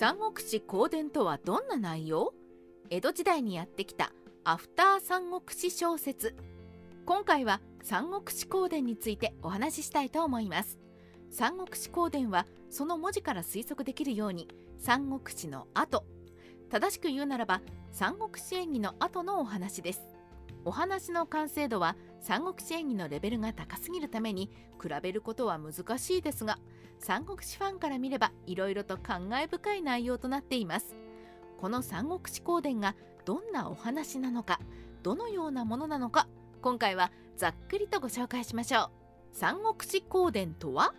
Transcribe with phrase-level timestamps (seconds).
[0.00, 2.32] 三国志公伝とはどんな内容？
[2.88, 4.14] 江戸時代にやってきた
[4.44, 6.34] アフター三国志小説。
[7.04, 10.78] 今回は三国志公伝についてお話ししたいと思います。
[11.30, 16.06] 三国志公伝はその文字から推測できるように三国志の後。
[16.70, 17.60] 正しく言うならば
[17.92, 20.00] 三国志演義の後のお話です。
[20.64, 24.50] お話の完成度は三国志演義のレベルが高すぎるために
[24.82, 26.58] 比べることは難しいですが
[27.00, 30.94] 三国志ファンから見ればいろいろと感慨深い内容となっています。
[31.58, 34.60] この三国志公伝がどんなお話なのか
[35.02, 36.28] どのようなものなのか
[36.62, 38.90] 今回はざっくりとご紹介しましょう。
[39.32, 40.92] 三国志公伝とは？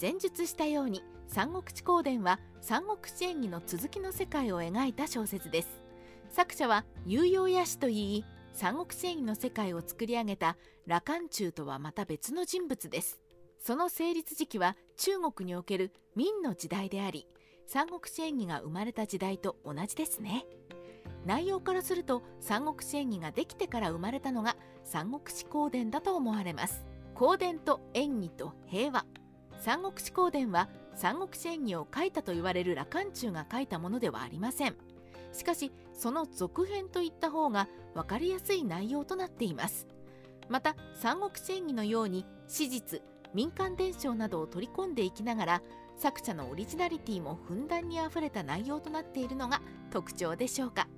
[0.00, 5.82] 前述したように三国志公伝は三国志演義の続きの世界を描いた小説です。
[6.30, 10.56] 作者は有用野氏といい三国志演義の世界を作り上げた
[10.86, 13.20] 羅漢中とはまた別の人物です。
[13.66, 17.26] その成立時期は中国における明の時代であり
[17.66, 20.46] 三国志演義が生まれた時代と同じですね。
[21.24, 26.86] 内容からすると三国志演義ができてから生まれたのが三国志公伝だと思われます。
[27.16, 29.04] 公伝と演義と平和。
[29.58, 34.76] 三国志公伝は三国志演義を書いたと言われる羅漢中が書いたものではありません。
[35.32, 39.88] しかしその続編といった方が分かりやすい内容となっています。
[40.48, 43.02] また三国志演義のように史実
[43.36, 45.62] 民間伝承などを取り込んでいきながら
[45.98, 50.88] 作者のオリジナリティもふんだんにあふれた内容となっているのが特徴でしょうか。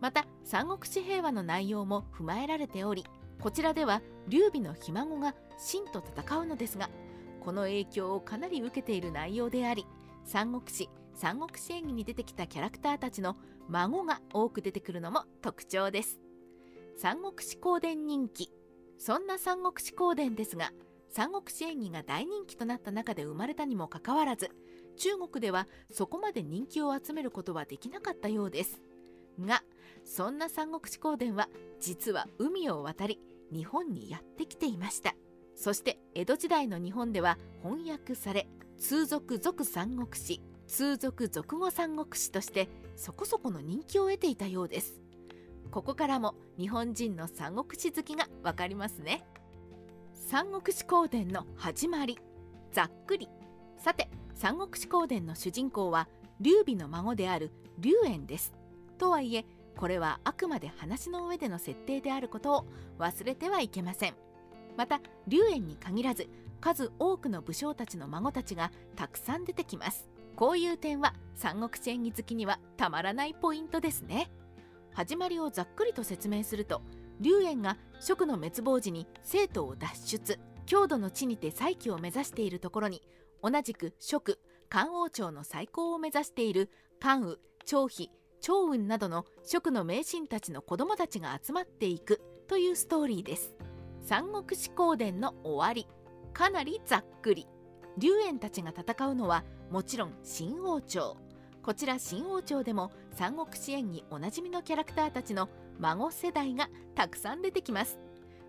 [0.00, 3.04] また三国志平和の内容も踏まえられており
[3.40, 6.88] こちらでは劉備のひ孫が秦と戦うのですが
[7.40, 9.84] この影響をかなり受けている内容であり
[10.24, 13.36] 三国志三国志演義に出てきたキャラクターたちの
[13.68, 16.18] 孫が多く出てくるのも特徴です。
[16.96, 18.50] 三国志公伝人気。
[18.98, 20.72] そんな三国志公伝ですが
[21.10, 24.50] 三国志演義が大人気となった中で生まれたにもかかわらず
[24.96, 28.80] 中国ではそこまで人気を集めることはできなかったようです。
[29.40, 29.62] が
[30.04, 31.48] そんな三国志公伝は
[31.80, 33.18] 実は海を渡り
[33.52, 35.14] 日本にやってきていました。
[35.54, 38.48] そして江戸時代の日本では翻訳され
[38.78, 45.00] 通俗俗三国志通俗俗語三国志としてそこそこの人気を得ていたようです。
[45.70, 49.24] ここからも日本人の三国志好きがわかりますね。
[50.30, 52.16] 三国志公伝の始まり。
[52.70, 53.28] ざっくり。
[53.78, 56.08] さて三国志公伝の主人公は
[56.40, 58.54] 劉備の孫である劉淵です。
[58.96, 59.44] とはいえ
[59.76, 62.66] これはあくまで話の上での設定であることを
[63.00, 64.14] 忘れてはいけません。
[64.76, 66.28] また龍炎に限らず
[66.60, 70.08] 数多くの武将たちの孫たちがたくさん出てきます。
[70.36, 74.30] こういう点は三国志演義好きにはたまらないポイントですね。
[74.92, 76.82] 始まりをざっくりと説明すると
[77.18, 80.40] 龍炎が蜀の滅亡時に生徒を脱出。
[80.66, 83.02] 郷土の地にて再起を目指しているところに
[83.42, 84.38] 同じく蜀
[84.68, 88.08] 漢王朝の再興を目指している関羽張飛
[88.40, 93.52] 趙雲などの蜀の名臣たちの子供たちが集まっていくというストーリーです。
[94.00, 95.86] 三国志公伝の終わり。
[96.32, 97.46] かなりざっくり。
[97.98, 101.16] 龍炎たちが戦うのはもちろん新王朝。
[101.62, 105.48] こちら新王朝でも三国志演におなじみのキャラクターたちの
[105.80, 107.98] 孫世代がたくさん出てきます。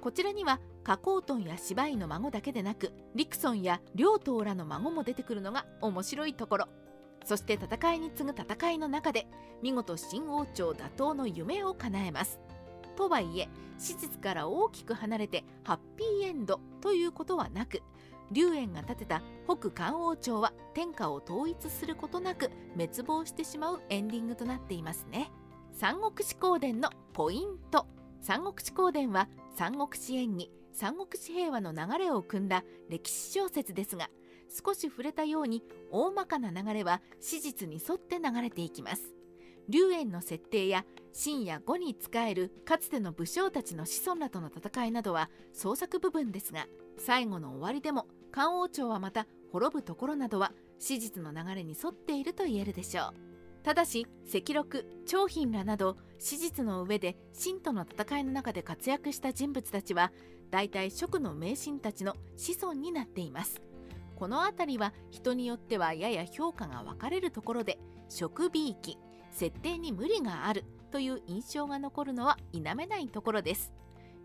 [0.00, 6.68] こちらには加工トンや芝居の孫だけでなくリクソンや両党らの孫も出てくるのが面白いところ。
[7.24, 9.28] そして戦いに次ぐ戦いの中で
[9.62, 12.40] 見事新王朝打倒の夢を叶えます。
[12.96, 17.82] とはいえ史実から大きく離れてハッピーエンドということはなく
[18.32, 25.30] 龍炎が建てた北漢王朝は天下を統一することなく滅亡してしまうエンディングとなっていますね。
[25.74, 27.86] 三国志公伝のポイント。
[28.20, 34.08] 三国志公伝は三国志演義三国志平和の流れを組んだ歴史小説ですが
[34.48, 39.02] 少し触れたように大まかな流れは史実に沿って流れていきます。
[39.68, 46.66] 龍炎の設定や秦や呉に仕えるかつての武将たちの子孫らとの戦いなどは創作部分ですが
[46.98, 53.31] 最後の終わりでも漢王朝はまた滅ぶところなどは史実の流れに沿っていると言えるでしょう。
[53.62, 60.12] ただし赤禄長賓らなど史実の上で秦との戦いの中で活躍した人物たちは
[60.50, 63.62] 大体蜀の名臣たちの子孫になっています。
[64.16, 67.78] この辺りは人によってはやや評価が分かれるところで
[68.08, 68.96] 食美域
[69.32, 73.72] 設定に無理があるという印象が残るのは否めないところです。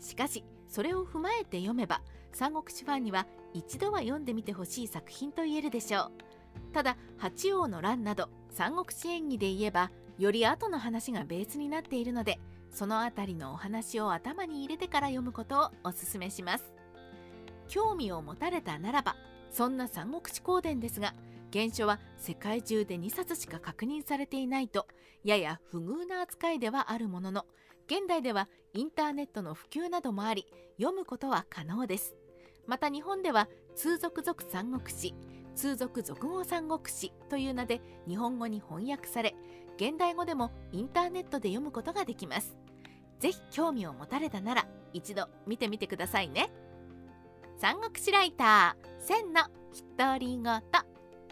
[0.00, 2.00] しかしそれを踏まえて読めば
[2.32, 6.33] 三国志ファンには一度は読んでみてほしい作品と言えるでしょう。
[6.72, 12.38] ただ八王の乱など三国志演義で言えばより後の話がベースになっているので
[12.70, 16.74] その辺りのお話を頭に入れてから読むことをおすすめします。
[17.68, 19.16] 興味を持たれたならば
[19.50, 21.14] そんな三国志公伝ですが
[21.52, 24.86] 原書は世界中で2冊しか確認されていないと
[25.22, 27.46] やや不遇な扱いではあるものの
[27.86, 30.46] 現代ではインターネットの普及などもあり
[30.78, 32.16] 読むことは可能です。
[32.66, 35.14] また日本では通俗族三国志
[35.54, 39.34] 通俗俗語三国志という名で日本語に翻訳され
[39.76, 42.56] 現代語でもインターネットで読むことができます。
[43.20, 46.50] ぜひ興味を持たれたなら一度見てみてくださいね。
[47.56, 49.42] 三国志ライター千の
[49.96, 50.44] 独り言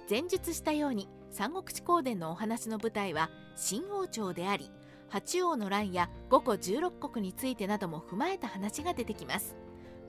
[0.09, 4.71] 前述したように三国志公伝のお話の舞台は新王朝であり
[5.09, 9.57] 八王の乱や五胡十六国についてなども踏まえた話が出てきます。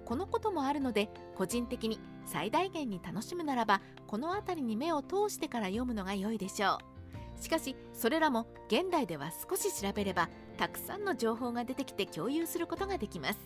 [0.05, 6.77] このこともあるので個人的に最大限に楽しむならばこの辺りに目を通してから読むのが良いでしょ
[7.39, 7.41] う。
[7.41, 13.39] しかしそれらも現代では少し調べればたくさんの情報が出てきて共有することができます。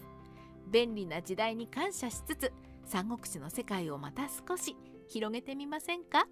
[0.69, 2.53] 便利な時代に感謝しつつ
[2.85, 4.75] 三国志の世界をまた少し
[5.07, 6.27] 広げてみませんか？